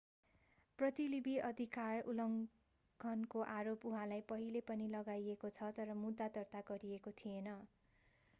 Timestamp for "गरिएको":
6.67-7.17